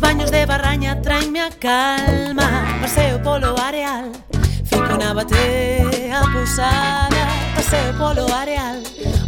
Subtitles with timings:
[0.00, 2.48] Os baños de Barraña traenme a calma.
[2.80, 4.08] Paseo polo areal
[4.64, 7.22] Fico na batea pousada
[7.54, 8.80] Paseo polo areal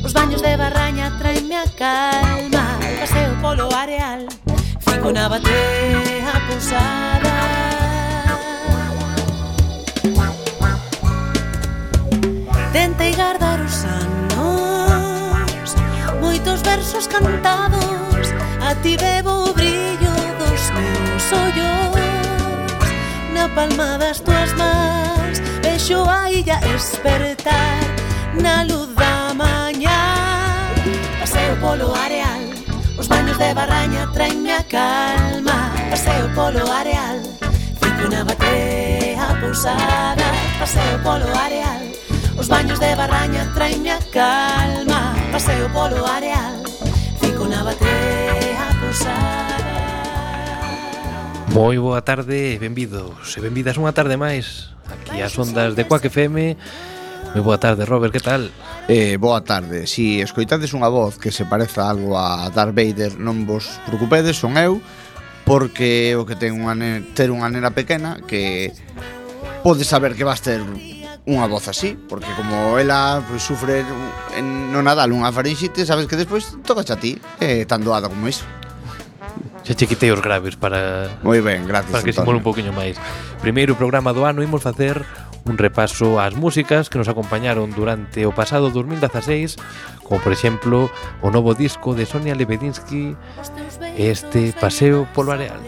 [0.03, 2.81] Os baños de Barraña traenme a calma.
[3.01, 4.25] Paseo polo areal
[4.81, 7.37] Fico na batea pousada
[12.73, 15.69] Tentei guardar os anos
[16.19, 18.33] Moitos versos cantados.
[18.63, 20.02] A ti bebo o brillo
[21.33, 21.97] ollos
[23.33, 27.81] Na palma das túas mans Vexo a illa despertar
[28.41, 30.01] Na luz da mañá
[31.21, 32.43] Paseo polo areal.
[32.99, 35.73] Os baños de barraña traenme a calma.
[35.91, 37.19] Paseo polo areal
[37.81, 40.29] Fico na batea pousada.
[40.61, 41.83] Paseo polo areal
[42.37, 45.15] Os baños de barraña traenme a calma.
[45.33, 46.63] Paseo polo areal
[47.21, 49.62] Fico na batea pousada.
[51.53, 56.09] Moi boa tarde e benvidos e benvidas unha tarde máis aquí ás ondas de Quack
[56.09, 56.57] FM
[57.37, 58.49] Moi boa tarde, Robert, que tal?
[58.89, 63.45] Eh, boa tarde, si escoitades unha voz que se pareza algo a Darth Vader non
[63.45, 64.81] vos preocupedes, son eu
[65.45, 66.73] porque o que ten unha
[67.13, 68.73] ter unha nena pequena que
[69.61, 70.65] pode saber que vas ter
[71.29, 73.85] unha voz así, porque como ela pues, sufre
[74.41, 78.09] en, no Nadal unha farinxite, sabes que despois toca a ti, é eh, tan doado
[78.09, 78.49] como iso.
[79.63, 81.95] Xa che quitei os graves para Moi ben, gracias.
[81.95, 82.27] Para que Antonio.
[82.27, 82.99] simule un poquinho máis.
[83.39, 85.07] Primeiro programa do ano imos facer
[85.47, 89.55] un repaso ás músicas que nos acompañaron durante o pasado 2016,
[90.03, 90.91] como por exemplo
[91.23, 93.15] o novo disco de Sonia Lebedinsky,
[93.95, 95.63] este Paseo polo Areal.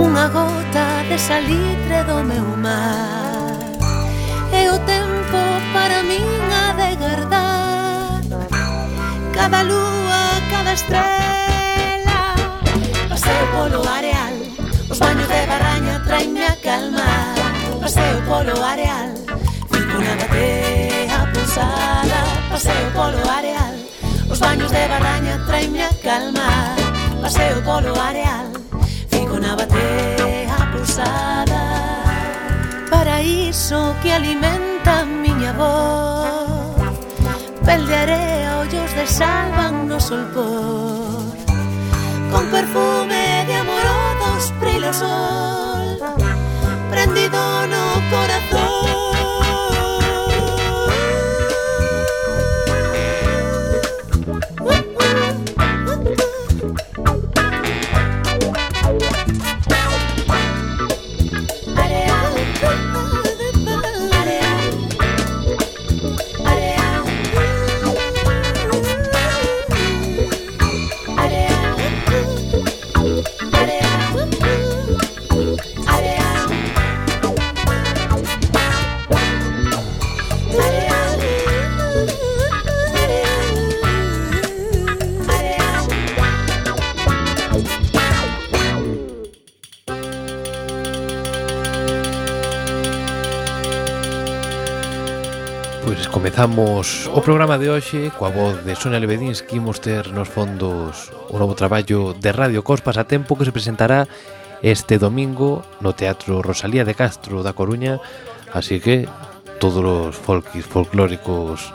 [0.00, 3.52] Unha gota de salitre do meu mar
[4.48, 5.40] E o tempo
[5.76, 8.24] para min a de guardar
[9.36, 11.41] Cada lúa, cada estrela
[13.12, 14.36] Paseo polo areal
[14.88, 17.08] Os baños de barraña traenme a calma
[17.82, 19.12] Paseo polo areal
[19.70, 22.20] Fico na batea pulsada.
[22.48, 23.76] Paseo polo areal
[24.32, 26.48] Os baños de barraña traenme a calma
[27.20, 28.48] Paseo polo areal
[29.10, 31.62] Fico na batea pulsada.
[32.88, 36.80] Paraíso que alimenta a miña voz
[37.60, 41.31] Pel de area ollos de sal van no solpor
[42.32, 45.98] con perfume de amorosos brilla sol,
[46.90, 49.51] prendido no corazón.
[96.42, 101.38] Comezamos o programa de hoxe coa voz de Sonia Lebedinsky imos ter nos fondos o
[101.38, 104.10] novo traballo de Radio Cospas a tempo que se presentará
[104.58, 108.02] este domingo no Teatro Rosalía de Castro da Coruña.
[108.50, 109.06] Así que
[109.62, 111.70] todos os folkis folclóricos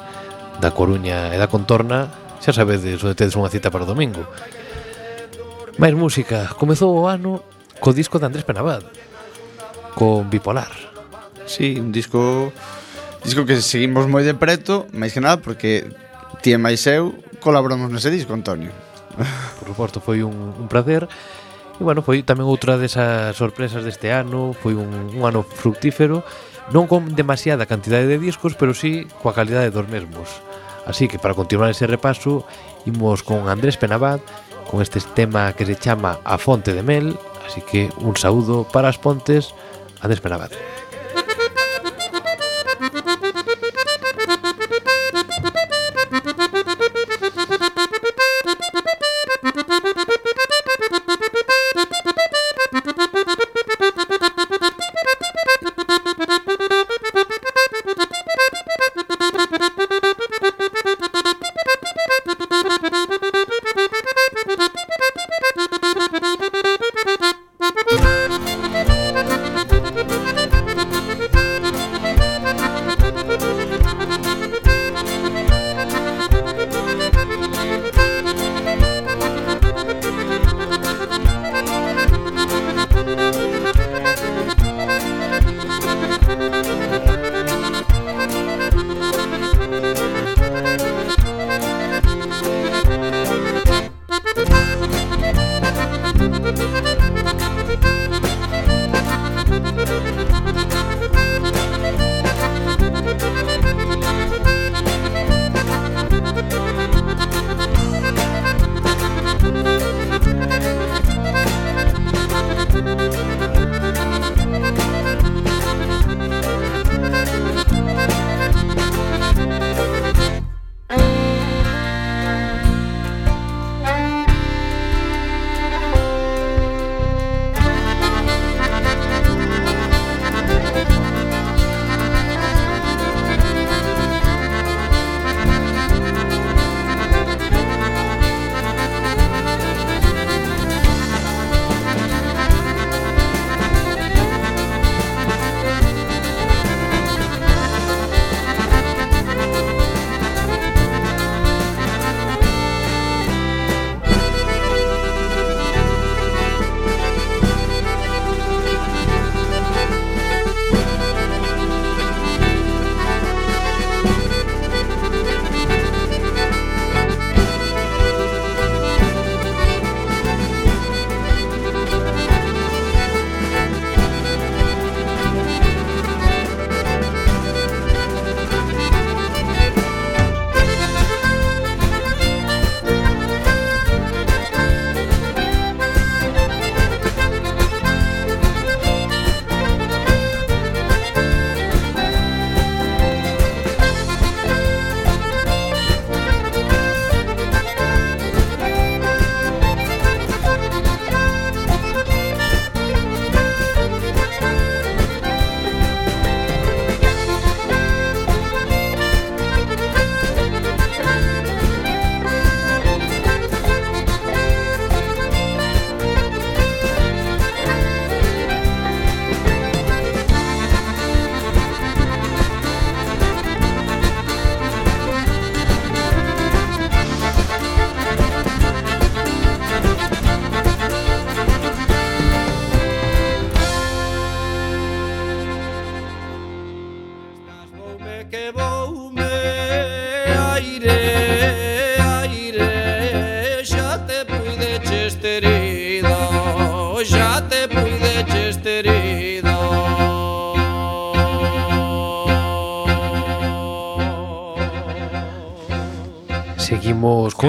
[0.59, 2.11] da Coruña e da contorna
[2.43, 4.27] xa sabedes onde tedes unha cita para o domingo.
[5.79, 6.51] Máis música.
[6.59, 7.39] Comezou o ano
[7.79, 8.83] co disco de Andrés Penabad
[9.95, 10.75] con Bipolar.
[11.47, 12.51] Si, sí, un disco
[13.23, 15.89] Disco que seguimos moi de preto, máis que nada porque
[16.41, 18.71] ti e máis eu colaboramos nese disco, Antonio.
[19.59, 21.09] Por suposto, foi un, un placer.
[21.77, 26.25] E bueno, foi tamén outra desas sorpresas deste ano, foi un, un ano fructífero,
[26.73, 30.41] non con demasiada cantidade de discos, pero sí coa calidade dos mesmos.
[30.87, 32.47] Así que para continuar ese repaso,
[32.87, 34.23] imos con Andrés Penabad,
[34.71, 38.89] con este tema que se chama A Fonte de Mel, así que un saúdo para
[38.89, 39.53] as pontes,
[40.01, 40.51] Andrés Penabad.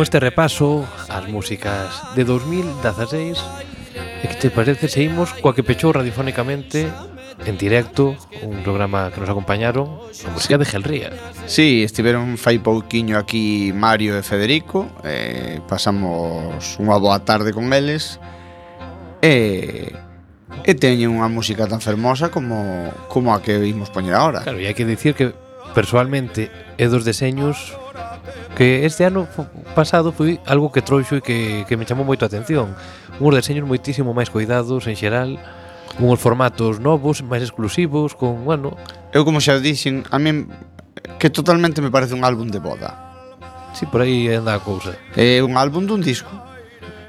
[0.08, 3.36] este repaso ás músicas de 2016
[4.24, 6.88] E que te parece, seguimos coa que pechou radiofónicamente
[7.44, 10.60] en directo un programa que nos acompañaron a música sí.
[10.60, 11.10] de Gelría.
[11.44, 18.16] Sí, estiveron fai pouquiño aquí Mario e Federico eh, Pasamos unha boa tarde con eles
[19.20, 19.92] E,
[20.64, 24.64] e teñen unha música tan fermosa como, como a que vimos poñer agora Claro, e
[24.64, 25.36] hai que dicir que
[25.76, 26.48] personalmente
[26.80, 27.76] é dos deseños
[28.58, 29.30] que este ano
[29.78, 32.74] pasado foi algo que trouxo e que, que me chamou moito a atención.
[33.22, 35.38] Uns deseños moitísimo máis cuidados en xeral,
[36.02, 38.74] unhos formatos novos, máis exclusivos, con, bueno...
[39.14, 40.50] Eu como xa dixen, a min
[41.22, 42.98] que totalmente me parece un álbum de boda.
[43.78, 44.98] Si, sí, por aí anda a cousa.
[45.14, 46.34] É un álbum dun disco.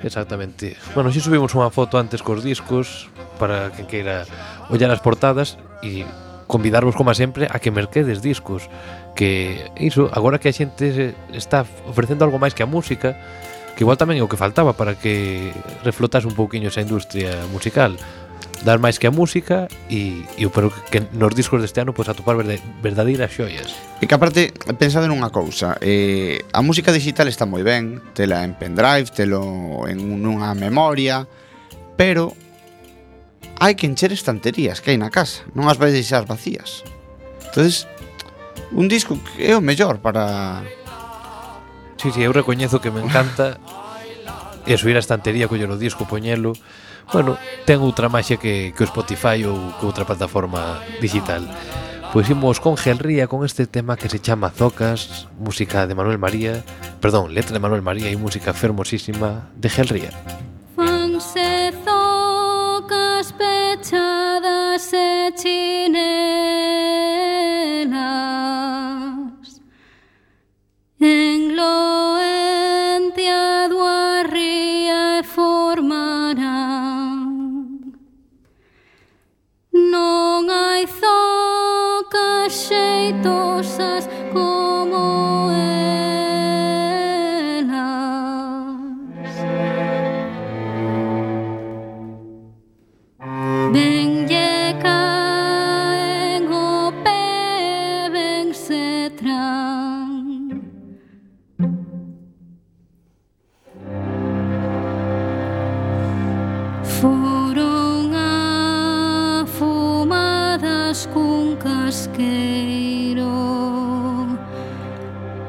[0.06, 0.78] Exactamente.
[0.94, 3.10] Bueno, si subimos unha foto antes cos discos
[3.42, 4.30] para quen queira
[4.70, 6.06] ollar as portadas e
[6.50, 8.66] convidarvos como sempre a que merquedes discos
[9.14, 11.06] que iso, agora que a xente se
[11.38, 13.14] está ofrecendo algo máis que a música
[13.78, 15.54] que igual tamén é o que faltaba para que
[15.86, 17.96] reflotase un pouquiño esa industria musical
[18.66, 22.36] dar máis que a música e, e pero que nos discos deste ano pois atopar
[22.36, 23.72] verde, verdadeiras xoias.
[24.02, 28.58] E que aparte pensado nunha cousa, eh, a música digital está moi ben, tela en
[28.58, 31.24] pendrive, telo en unha memoria,
[31.96, 32.36] pero
[33.60, 36.88] hai que encher estanterías que hai na casa, non as vais deixar vacías.
[37.52, 37.86] Entonces,
[38.72, 40.64] un disco que é o mellor para
[42.00, 43.60] Si, sí, si, sí, eu recoñezo que me encanta
[44.64, 46.56] e subir a estantería, coller o disco, poñelo.
[47.12, 47.36] Bueno,
[47.68, 51.44] ten outra maxia que, que o Spotify ou que outra plataforma digital.
[52.16, 56.64] Pois imos con Gelría con este tema que se chama Zocas, música de Manuel María,
[57.04, 60.16] perdón, letra de Manuel María e música fermosísima de Gelría.
[60.80, 62.19] Fanse zocas
[63.30, 66.00] manos pechadas e chinelas
[71.00, 72.28] engloente
[73.28, 76.40] a dúa ría e formarán.
[79.74, 84.10] Non hai zocas xeitosas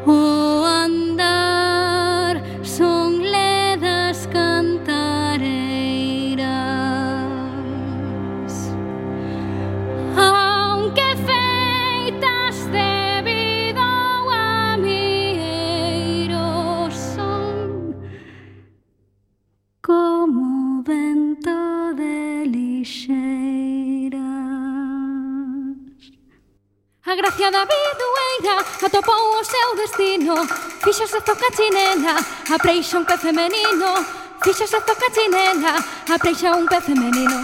[0.06, 0.39] hoa
[29.70, 30.34] o destino.
[30.82, 32.16] Fixose zoca chinela
[32.58, 33.90] preixa un pé femenino.
[34.42, 35.74] Fixose zoca chinela
[36.18, 37.38] preixa un pe femenino.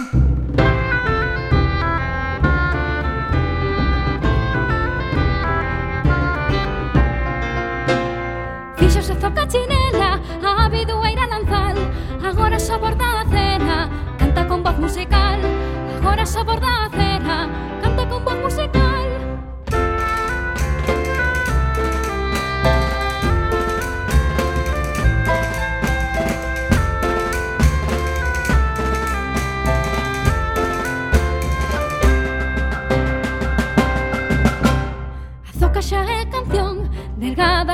[8.77, 11.77] Fixose zoca chinela A abidueira lanzal.
[12.29, 15.39] Agora xa borda a cena Canta con voz musical.
[15.97, 17.06] Agora xa borda a cena.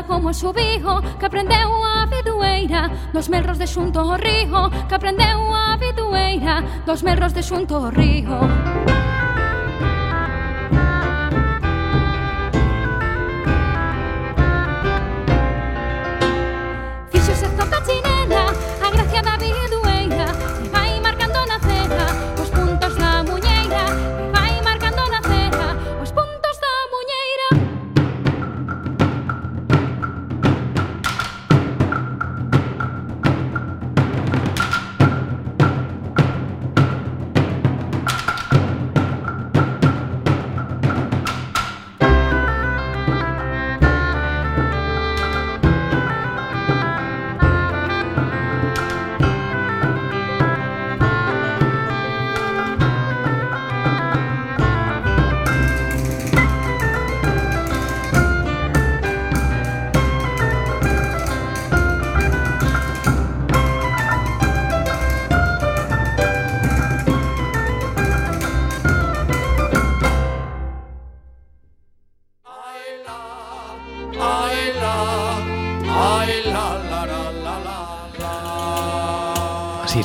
[0.03, 5.53] como o subijo Que aprendeu a vidueira Dos melros de xunto ao rijo Que aprendeu
[5.53, 9.12] a vidueira Dos melros de xunto ao rijo.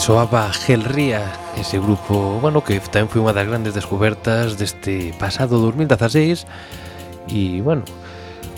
[0.09, 6.49] soaba Gelría, ese grupo, bueno, que tamén foi unha das grandes descobertas deste pasado 2016
[7.29, 7.85] e, bueno,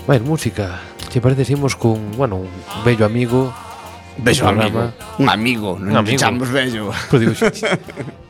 [0.07, 0.79] máis música.
[1.11, 2.47] Che parece seguimos con, bueno, un
[2.87, 3.51] bello amigo
[4.15, 6.23] Bello amigo, un amigo, non un amigo.
[6.23, 6.87] chamamos bello.
[7.11, 7.67] Pero digo, xe, xe,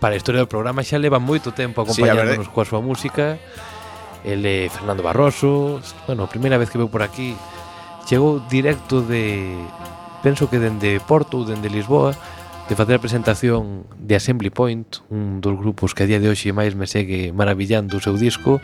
[0.01, 3.37] para a historia do programa xa leva moito tempo acompañándonos sí, coa súa música.
[4.25, 5.77] Ele Fernando Barroso,
[6.09, 7.37] bueno, a primeira vez que veu por aquí
[8.09, 9.53] chegou directo de
[10.25, 12.17] penso que dende Porto ou dende Lisboa
[12.71, 16.55] de facer a presentación de Assembly Point, un dos grupos que a día de hoxe
[16.55, 18.63] máis me segue maravillando o seu disco,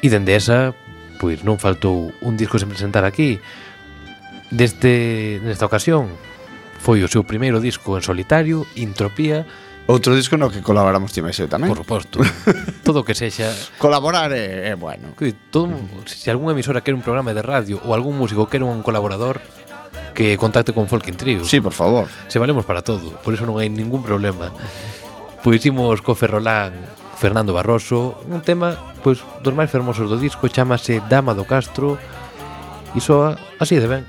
[0.00, 0.72] e dende esa,
[1.20, 3.44] pois non faltou un disco sen presentar aquí.
[4.48, 6.08] Deste, nesta ocasión,
[6.80, 9.44] foi o seu primeiro disco en solitario, Intropía,
[9.84, 11.68] Outro disco no que colaboramos ti máis tamén.
[11.68, 12.16] Por suposto.
[12.88, 15.12] todo o que sexa colaborar é, é bueno.
[15.12, 15.76] Que todo,
[16.08, 19.44] se algunha emisora quer un programa de radio ou algún músico quer un colaborador,
[20.14, 21.44] que contacte con Folkin Trio.
[21.44, 22.08] Sí, por favor.
[22.28, 24.54] Se valemos para todo, por eso non hai ningún problema.
[25.42, 26.72] Pois imos co Ferrolán
[27.18, 32.00] Fernando Barroso, un tema pois dos máis fermosos do disco, chamase Dama do Castro
[32.94, 34.02] e soa así de ben.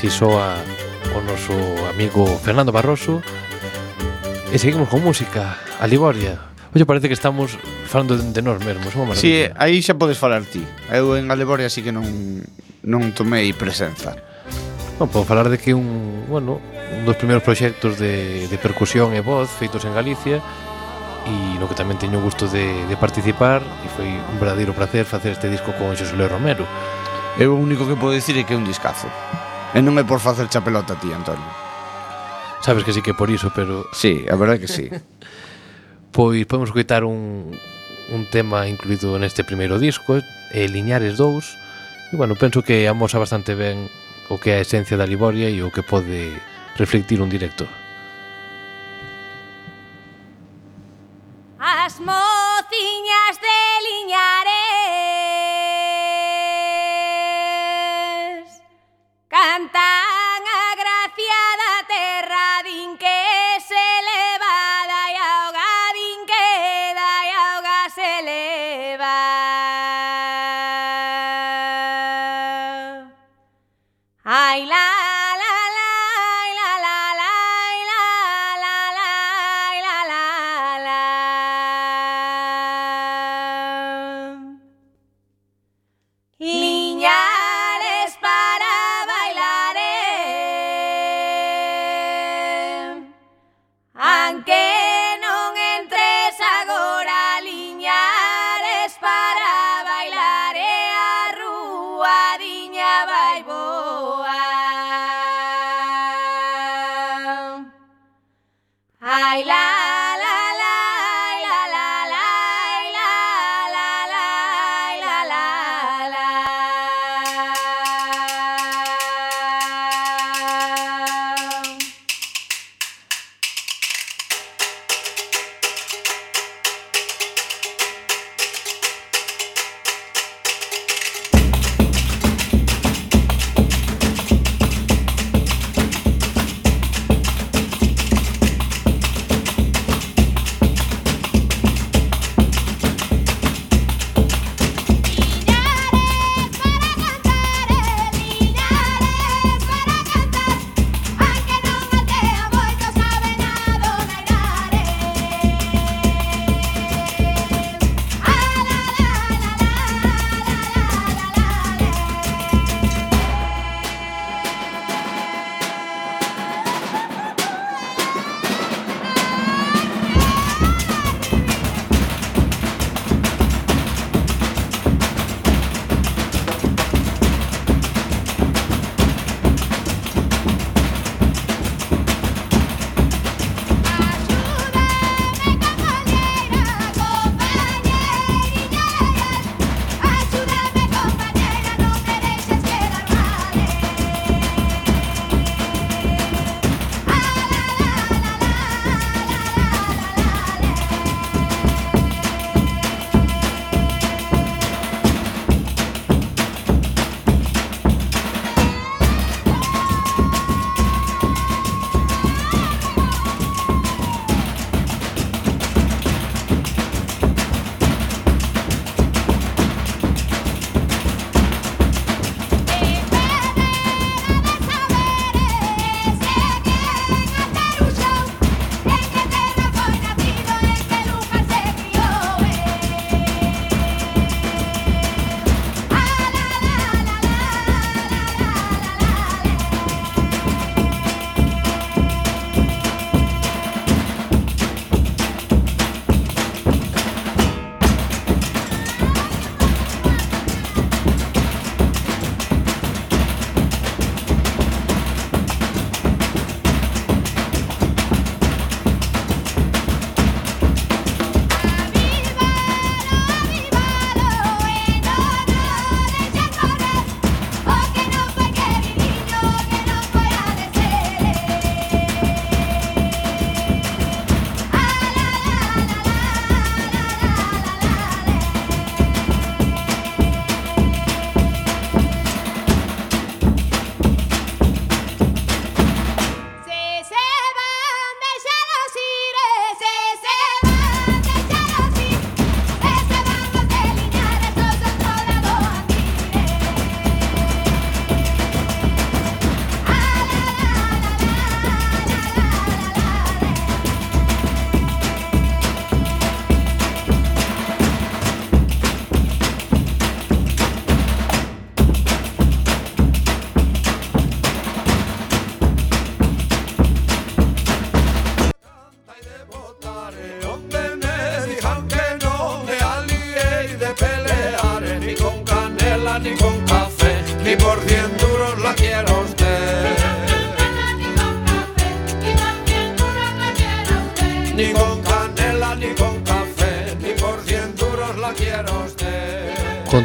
[0.00, 0.56] así soa
[1.12, 1.52] o noso
[1.92, 3.20] amigo Fernando Barroso.
[4.48, 6.40] E seguimos con música, a Liboria
[6.72, 10.16] Oye, parece que estamos falando de, de nós mesmos, é Si, sí, aí xa podes
[10.16, 10.64] falar ti.
[10.88, 12.08] Eu en Alevoria así que non,
[12.80, 14.16] non tomei presenza.
[14.96, 16.64] Non, podo falar de que un, bueno,
[16.96, 20.40] un dos primeiros proxectos de, de percusión e voz feitos en Galicia
[21.28, 25.04] e no que tamén teño o gusto de, de participar e foi un verdadeiro placer
[25.04, 26.64] facer este disco con Xosé Leo Romero.
[27.36, 29.12] Eu o único que podo dicir é que é un discazo.
[29.70, 31.50] E non é por facer chapelota, pelota a ti, Antonio.
[32.58, 33.86] Sabes que sí que por iso, pero...
[33.94, 34.90] Sí, a verdade que sí.
[36.12, 37.54] pois podemos coitar un,
[38.10, 40.18] un tema incluído neste primeiro disco,
[40.50, 43.86] eh, Liñares 2, e bueno, penso que amosa bastante ben
[44.26, 46.34] o que é a esencia da Liboria e o que pode
[46.74, 47.70] reflectir un director.
[51.62, 54.59] As mociñas de Liñares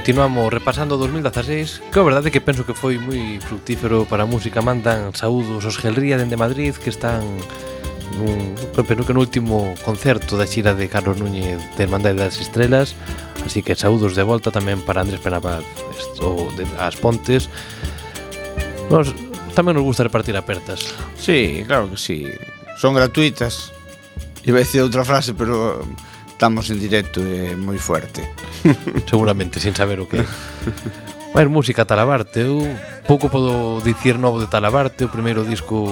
[0.06, 4.62] Continuamos repasando 2016 Que a verdade que penso que foi moi fructífero para a música
[4.62, 7.26] Mandan saúdos os Gelría dende Madrid Que están
[8.14, 8.54] nun,
[8.86, 12.94] penso que no último concerto da xira de Carlos Núñez de Hermandade das Estrelas
[13.42, 15.66] Así que saúdos de volta tamén para Andrés Penabal
[15.98, 17.50] Esto de, as Pontes.
[18.94, 19.10] Nos,
[19.58, 20.86] tamén nos gusta repartir apertas.
[21.18, 22.30] Sí, claro que sí.
[22.78, 23.74] Son gratuitas.
[24.46, 25.82] Iba a decir outra frase, pero
[26.36, 28.28] estamos en directo e eh, moi fuerte.
[29.10, 30.20] Seguramente, sin saber o que.
[31.32, 32.60] Máis música Talabarte, eu
[33.08, 35.88] pouco podo dicir novo de Talabarte, o primeiro disco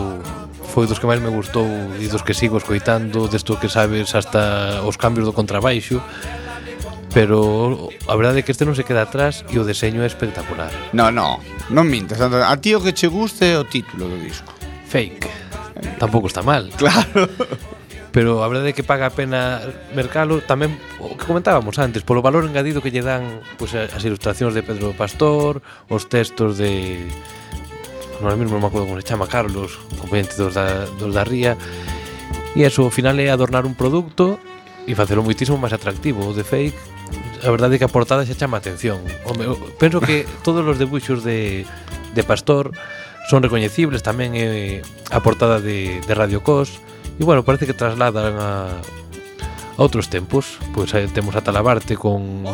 [0.76, 1.64] foi dos que máis me gustou
[1.96, 6.04] e dos que sigo escoitando, desto que sabes hasta os cambios do contrabaixo,
[7.16, 10.72] pero a verdade é que este non se queda atrás e o deseño é espectacular.
[10.92, 11.40] No, no,
[11.72, 14.52] non mintas, a ti o que che guste é o título do disco.
[14.92, 15.24] Fake.
[16.00, 16.68] Tampouco está mal.
[16.76, 17.32] Claro.
[18.14, 19.60] pero a verdade é que paga a pena
[19.98, 24.54] mercalo tamén o que comentábamos antes, polo valor engadido que lle dan pues, as ilustracións
[24.54, 27.02] de Pedro Pastor, os textos de
[28.22, 31.58] agora mesmo non me acordo como se chama Carlos, componente dos da, dos da Ría,
[32.54, 34.38] e eso, ao final é adornar un produto
[34.86, 36.22] e facelo moitísimo máis atractivo.
[36.22, 36.78] O de fake,
[37.42, 39.02] a verdade é que a portada se chama atención.
[39.26, 39.50] Home,
[39.82, 41.66] penso que todos os debuxos de,
[42.14, 42.70] de Pastor
[43.26, 46.83] son recoñecibles, tamén eh, a portada de, de Radio Cos,
[47.20, 48.70] E bueno, parece que trasladan a,
[49.78, 52.46] a outros tempos Pois aí temos a Talabarte con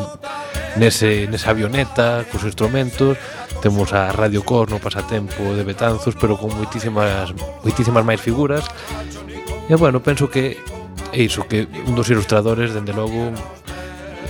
[0.76, 3.16] nese, nesa avioneta, cos instrumentos
[3.64, 7.32] Temos a Radio Corno, Pasatempo de Betanzos Pero con moitísimas,
[7.64, 8.68] moitísimas máis figuras
[9.70, 10.58] E bueno, penso que
[11.14, 13.34] é iso que un dos ilustradores, dende logo,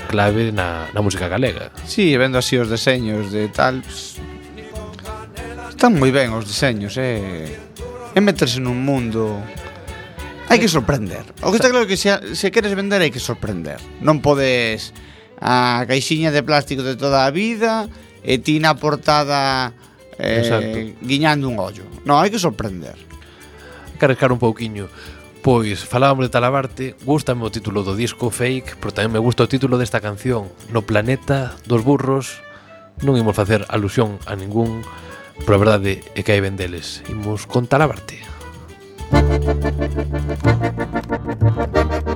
[0.07, 1.71] clave na, na música galega.
[1.85, 4.15] Si, sí, vendo así os deseños de tal, pues,
[5.69, 8.17] están moi ben os deseños, é eh?
[8.17, 9.39] é meterse nun mundo
[10.49, 11.21] Hai que sorprender.
[11.45, 13.77] O que está claro que se, se queres vender hai que sorprender.
[14.01, 14.97] Non podes
[15.37, 17.85] a caixiña de plástico de toda a vida
[18.25, 19.77] e ti na portada
[20.17, 21.85] eh, guiñando un ollo.
[22.01, 22.97] Non, hai que sorprender.
[24.01, 24.89] Carrescar un pouquiño.
[25.45, 29.51] Pois falábamos de Talabarte, gustame o título do disco Fake, pero tamén me gusta o
[29.51, 32.41] título desta canción, No planeta dos burros.
[33.05, 34.83] Non imos facer alusión a ningún,
[35.45, 37.05] pero a verdade é que hai vendeles.
[37.07, 38.38] Imos con Talabarte.
[39.11, 39.43] Thank
[42.03, 42.08] you.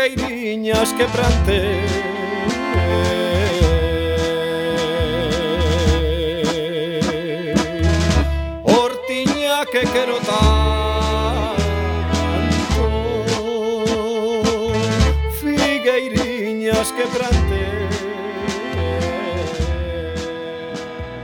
[0.00, 1.80] figueiriñas que plantei
[9.70, 11.60] que quero tanto
[15.40, 17.60] Figueiriñas que plante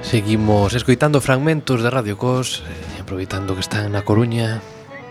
[0.02, 2.62] Seguimos escoitando fragmentos de Radio Cos
[2.94, 4.60] e Aproveitando que están na Coruña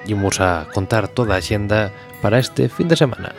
[0.07, 1.89] Imos a contar toda a xenda
[2.21, 3.33] para este fin de semana.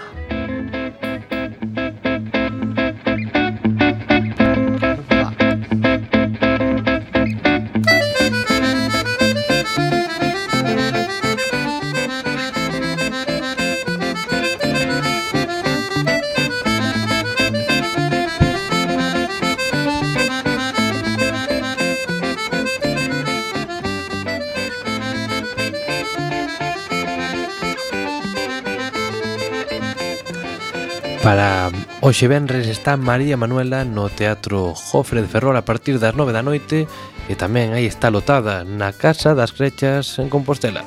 [32.16, 36.40] Hoxe Benres está María Manuela no Teatro Jofre de Ferrol a partir das 9 da
[36.40, 36.88] noite
[37.28, 40.80] e tamén aí está lotada na Casa das Crechas en Compostela.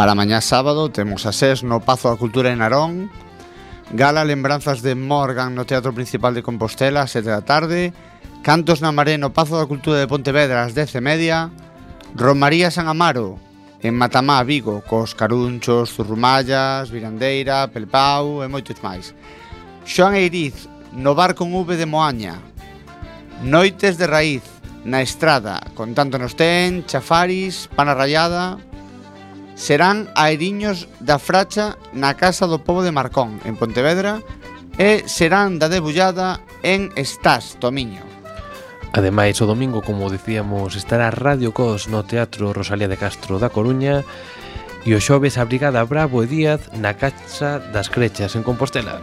[0.00, 3.12] Para mañá sábado temos a SES no Pazo da Cultura en Arón,
[3.92, 7.92] Gala Lembranzas de Morgan no Teatro Principal de Compostela a 7 da tarde,
[8.40, 11.52] Cantos na Maré no Pazo da Cultura de Pontevedra ás 10 e media,
[12.16, 13.44] Romaría San Amaro
[13.82, 19.12] En Matamá, Vigo, cos Carunchos, Zurrumallas, Virandeira, Pelpau e moitos máis.
[19.84, 22.40] Xoan Eiriz, no bar con V de Moaña.
[23.44, 24.42] Noites de raíz,
[24.84, 28.56] na estrada, con tanto nos ten, chafaris, pana rayada...
[29.56, 34.20] Serán aeriños da fracha na casa do povo de Marcón, en Pontevedra,
[34.76, 38.05] e serán da debullada en Estás, Tomiño.
[38.92, 44.04] Ademais, o domingo, como dicíamos, estará Radio Cos no Teatro Rosalía de Castro da Coruña
[44.86, 49.02] e o xoves a Brigada Bravo e Díaz na Casa das Crechas en Compostela.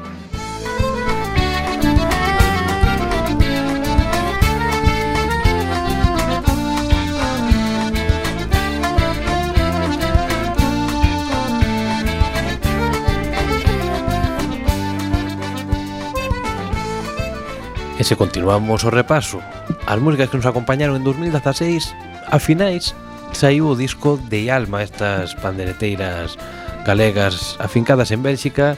[18.04, 19.40] E se continuamos o repaso,
[19.94, 21.94] as músicas que nos acompañaron en 2016
[22.26, 22.98] a finais
[23.30, 26.34] saiu o disco de Alma estas pandereteiras
[26.82, 28.74] galegas afincadas en Bélxica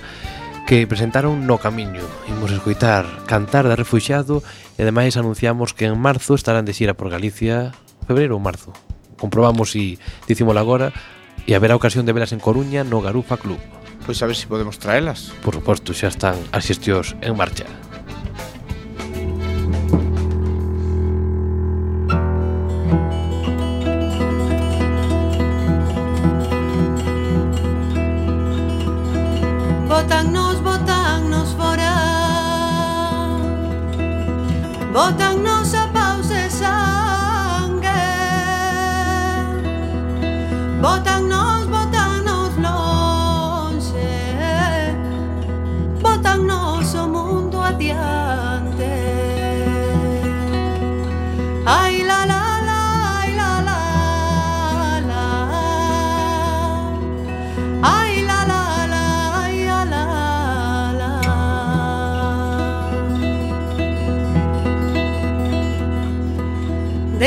[0.68, 2.04] que presentaron No Camiño.
[2.28, 4.44] Imos escoitar Cantar da Refuxiado
[4.76, 7.72] e ademais anunciamos que en marzo estarán de xira por Galicia,
[8.04, 8.76] febreiro ou marzo.
[9.16, 9.96] Comprobamos si
[10.28, 10.92] dicímolo agora
[11.48, 13.64] e haberá ocasión de velas en Coruña no Garufa Club.
[14.04, 15.32] Pois a ver se si podemos traelas.
[15.40, 17.64] Por suposto, xa están as xestións en marcha.
[34.96, 38.02] botannos a paus de sangue.
[40.82, 41.55] Botannos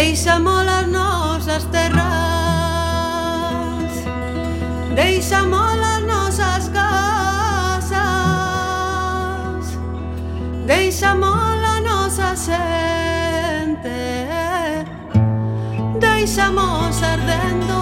[0.01, 2.05] Deixa molas nosas terras.
[4.94, 7.99] Deixa molas nosas casas.
[10.66, 13.88] Deixa mola nosa xente.
[15.99, 17.78] Deixamos ardendo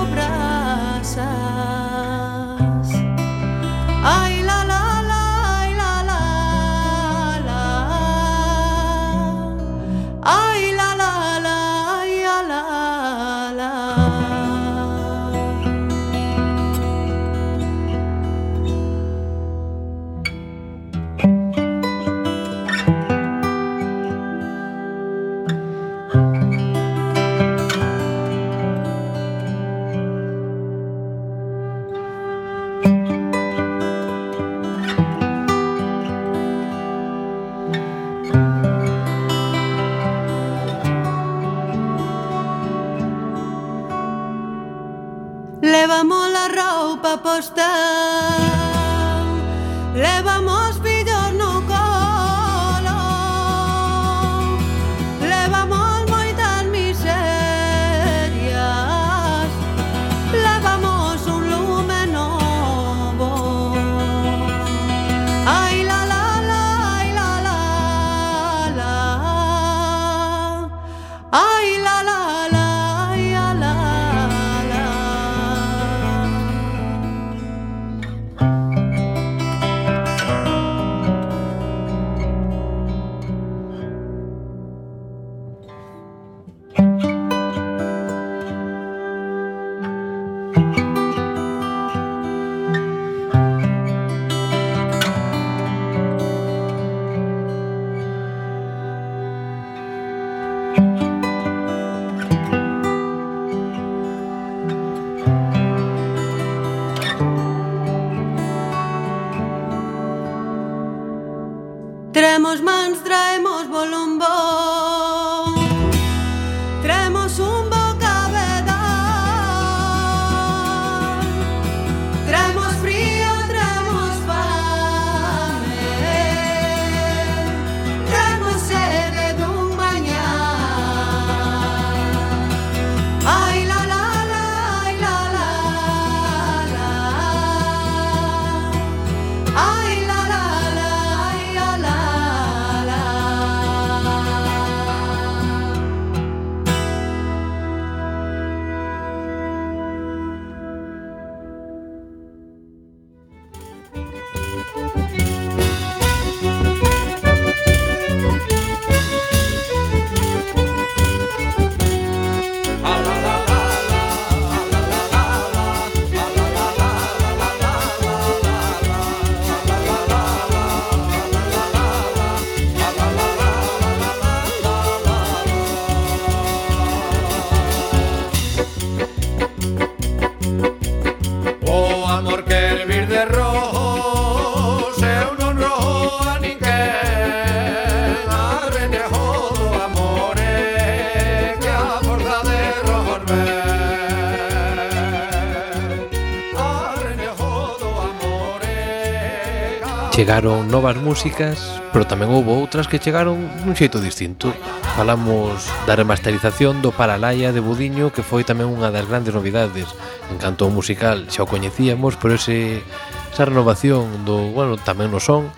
[200.17, 201.61] Chegaron novas músicas,
[201.93, 204.49] pero tamén houve outras que chegaron dun xeito distinto.
[204.97, 209.93] Falamos da remasterización do Paralaya de Budiño, que foi tamén unha das grandes novidades.
[210.33, 212.81] En canto ao musical xa o coñecíamos, pero ese,
[213.29, 215.53] esa renovación do, bueno, tamén no son,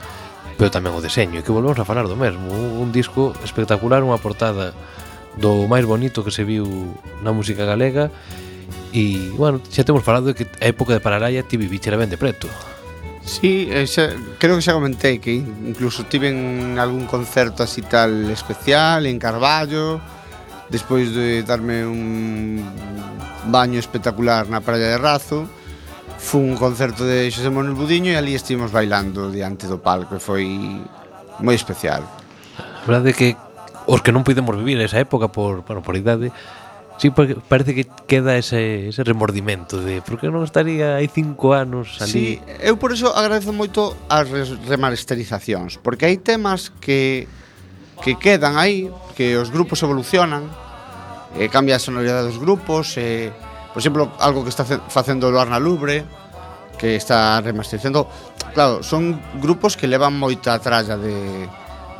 [0.58, 2.50] pero tamén o deseño, e que volvemos a falar do mesmo.
[2.50, 4.74] Un disco espectacular, unha portada
[5.38, 6.66] do máis bonito que se viu
[7.22, 8.10] na música galega,
[8.90, 12.18] e, bueno, xa temos falado de que a época de Paralaya ti vivíchera ben de
[12.18, 12.50] preto.
[13.28, 19.04] Sí, eh, xa, creo que xa comentei que incluso tiven algún concerto así tal especial
[19.04, 20.00] en Carballo
[20.68, 22.60] Despois de darme un
[23.48, 25.44] baño espectacular na praia de Razo
[26.16, 30.20] Fun un concerto de Xosé Manuel Budiño e ali estivemos bailando diante do palco e
[30.20, 30.44] foi
[31.40, 32.02] moi especial.
[32.58, 33.28] A verdade é que
[33.88, 36.32] os que non pudemos vivir esa época por, bueno, por idade
[36.98, 42.02] Sí, parece que queda ese, ese remordimento de por que non estaría hai cinco anos
[42.02, 42.10] ali.
[42.10, 44.26] Sí, eu por eso agradezo moito as
[44.66, 47.30] remasterizacións, porque hai temas que
[48.02, 50.50] que quedan aí, que os grupos evolucionan,
[51.38, 53.30] eh, cambia a sonoridade dos grupos, eh,
[53.70, 56.02] por exemplo, algo que está facendo o Arna Lubre,
[56.78, 58.10] que está remasterizando.
[58.54, 61.46] Claro, son grupos que levan moita tralla de,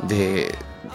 [0.07, 0.51] de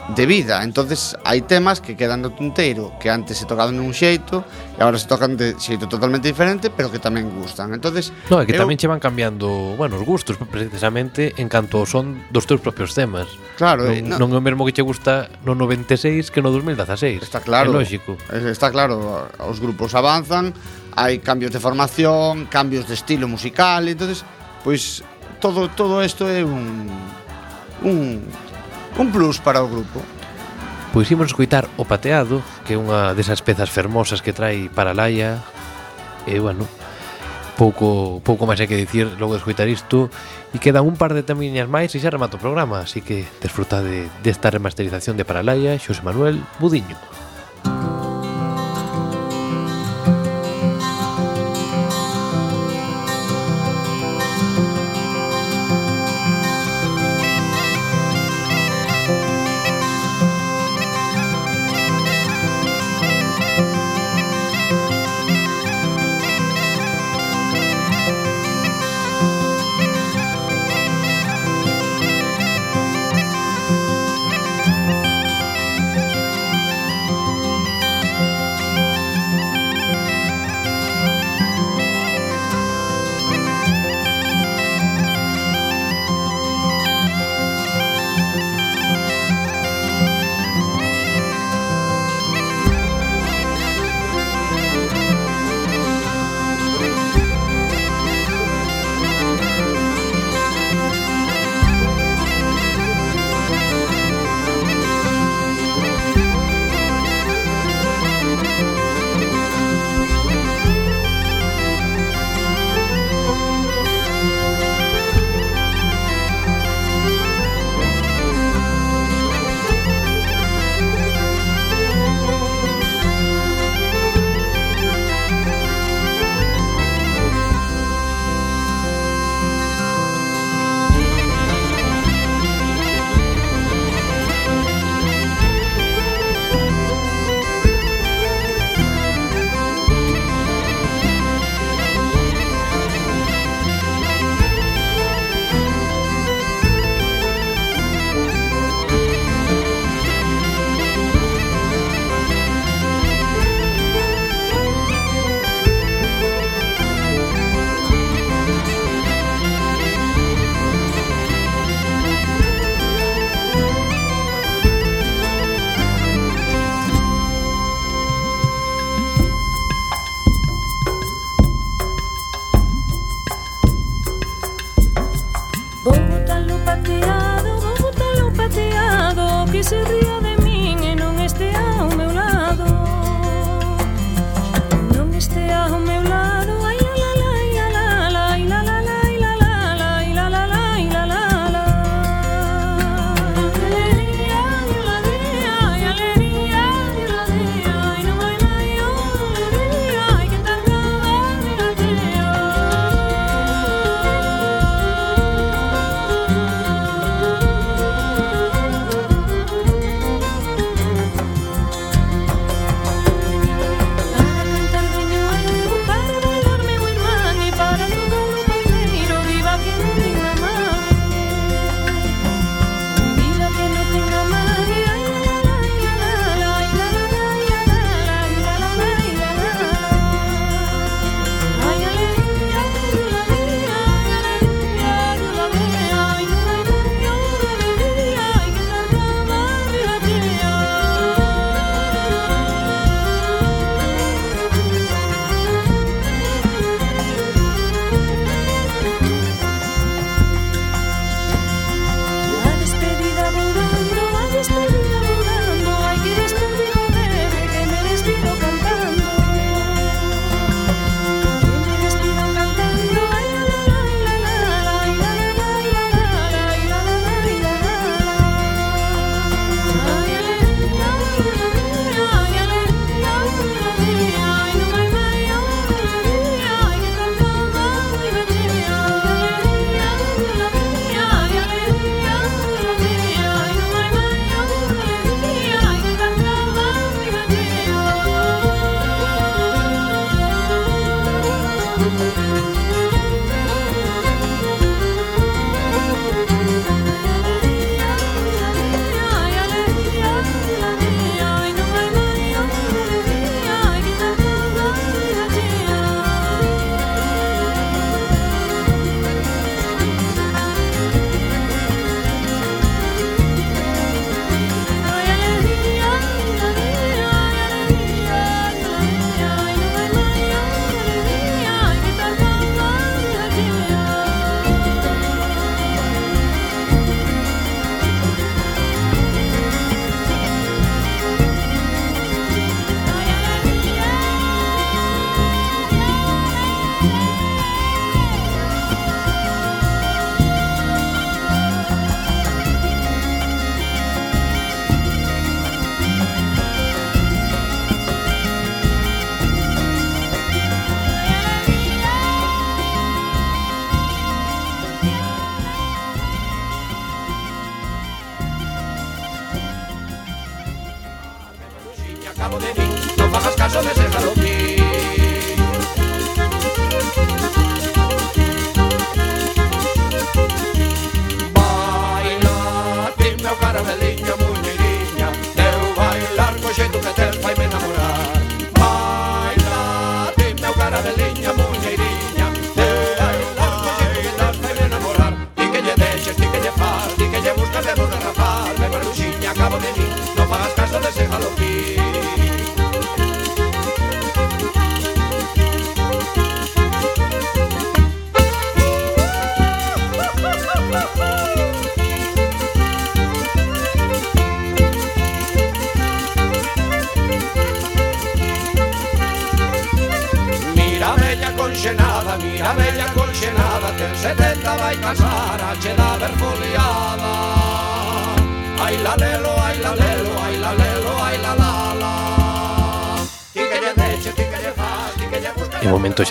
[0.08, 0.62] de vida.
[0.62, 4.44] Entonces hai temas que quedan no tinteiro, que antes se tocaban dun xeito
[4.76, 7.72] e agora se tocan de xeito totalmente diferente, pero que tamén gustan.
[7.72, 8.60] Entonces, no, é que eu...
[8.60, 9.48] tamén che van cambiando,
[9.80, 13.32] bueno, os gustos precisamente en canto son dos teus propios temas.
[13.56, 14.20] Claro, non, eh, no...
[14.20, 17.24] non é o mesmo que che gusta no 96 que no 2016.
[17.24, 17.72] Está claro.
[17.72, 18.20] É lógico.
[18.28, 20.52] Está claro, os grupos avanzan,
[21.00, 24.20] hai cambios de formación, cambios de estilo musical, entonces,
[24.60, 26.92] pois pues, todo todo isto é un
[27.84, 28.20] un
[28.98, 30.02] un plus para o grupo.
[30.94, 35.42] Pois imos escoitar O Pateado, que é unha desas pezas fermosas que trai para Laia.
[36.22, 36.70] E, bueno,
[37.58, 40.06] pouco, pouco máis hai que dicir logo de escoitar isto.
[40.54, 42.86] E quedan un par de tamiñas máis e xa remato o programa.
[42.86, 47.23] Así que desfrutade desta remasterización de Paralaia, Xosé Manuel Budiño.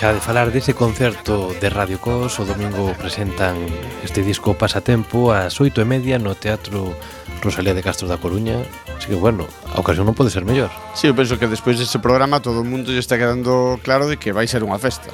[0.04, 2.36] xa de falar dese concerto de Radio Cos.
[2.36, 3.56] O domingo presentan
[4.04, 6.92] este disco Pasatempo ás oito e media no Teatro
[7.40, 8.60] Rosalía de Castro da Coruña.
[9.00, 10.68] Así que bueno, a ocasión non pode ser mellor.
[10.92, 14.04] Si, sí, eu penso que despois dese programa todo o mundo lle está quedando claro
[14.04, 15.08] de que vai ser unha festa.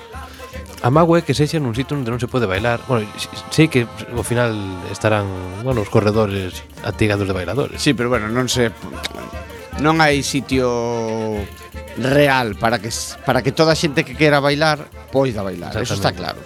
[0.82, 2.82] A magua é que sexa nun sitio onde non se pode bailar.
[2.90, 3.06] Bueno,
[3.54, 4.58] sei que ao final
[4.90, 5.30] estarán,
[5.62, 7.78] bueno, os corredores atigados de bailadores.
[7.78, 8.74] Si, sí, pero bueno, non se
[9.80, 10.68] non hai sitio
[11.98, 12.92] real para que
[13.24, 16.40] para que toda a xente que quera bailar poida bailar, eso está claro.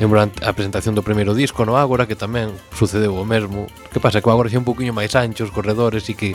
[0.00, 3.68] Lembro a presentación do primeiro disco no Ágora que tamén sucedeu o mesmo.
[3.92, 6.32] Que pasa que o Ágora xa un poquinho máis ancho os corredores e que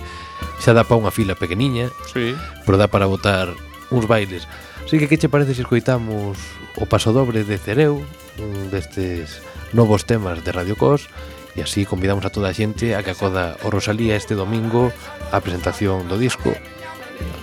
[0.62, 1.90] xa dá para unha fila pequeniña.
[2.14, 2.38] Sí.
[2.62, 3.50] Pero dá para botar
[3.90, 4.46] uns bailes.
[4.86, 6.38] Así que que che parece se escoitamos
[6.78, 8.06] o pasodobre de Cereu,
[8.38, 9.42] un destes
[9.74, 11.10] novos temas de Radio Cos,
[11.56, 14.92] E así convidamos a toda a xente a que acoda o Rosalía este domingo
[15.32, 16.52] a presentación do disco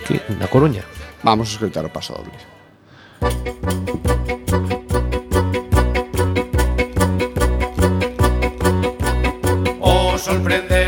[0.01, 0.85] aquí na Coruña.
[1.25, 2.37] Vamos a escritar o paso doble.
[9.81, 10.82] O sorprende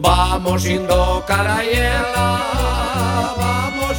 [0.00, 2.28] Vamos indo caraiela,
[3.36, 3.91] vamos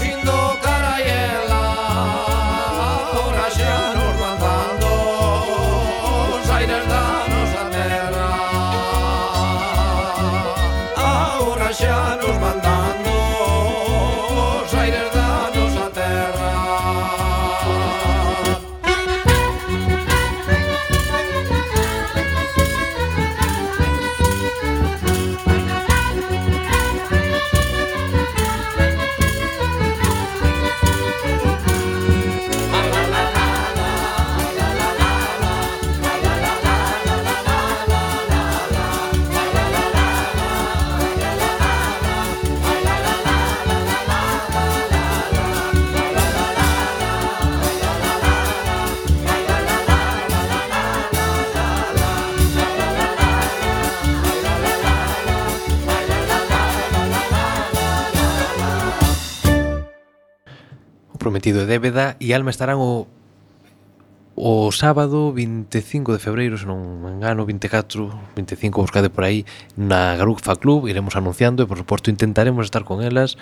[61.24, 63.08] prometido débeda e Alma estarán o
[64.36, 69.46] o sábado 25 de febreiro, se non me engano, 24, 25, buscade por aí,
[69.78, 73.38] na Garufa Club, iremos anunciando e, por suposto, intentaremos estar con elas.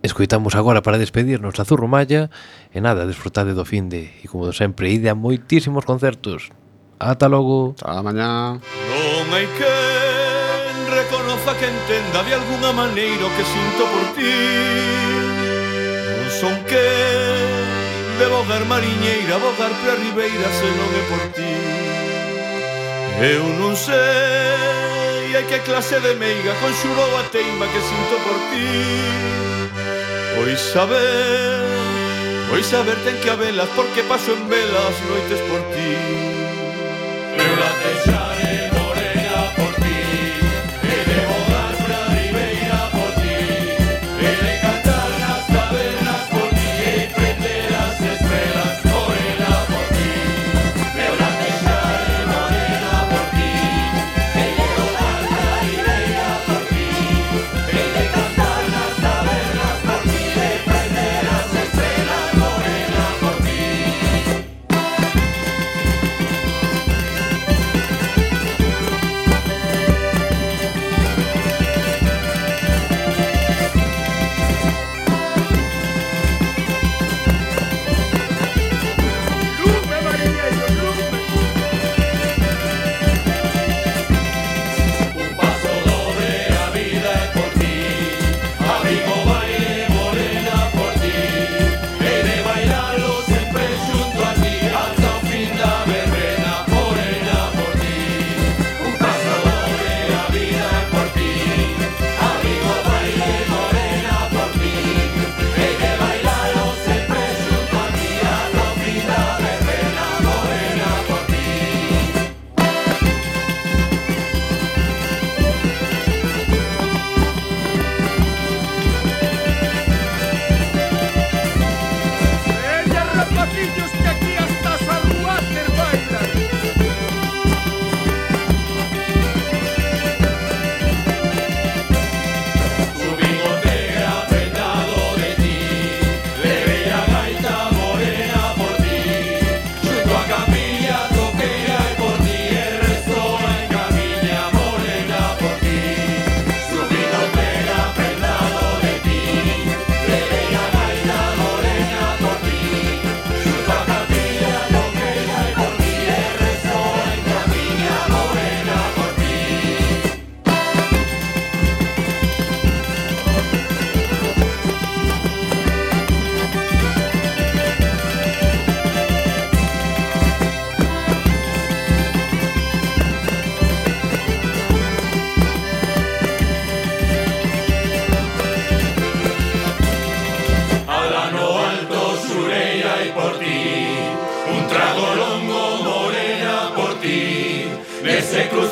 [0.00, 2.32] Escoitamos agora para despedirnos a Zurro Maya
[2.72, 6.48] e nada, desfrutade do fin de, e como de sempre, ide a moitísimos concertos.
[6.96, 7.76] Ata logo.
[7.76, 8.56] Ata mañá.
[8.56, 15.31] Non hai quen reconoza que entenda de alguna maneira o que sinto por ti
[16.42, 16.88] son que
[18.18, 21.54] de bogar mariñeira, bogar pra ribeira se non é por ti.
[23.30, 28.74] Eu non sei a que clase de meiga conxurou a teima que sinto por ti.
[30.34, 31.62] Pois saber,
[32.50, 35.94] pois saber ten que habelas porque paso en velas noites por ti.
[37.38, 38.31] Eu la deixar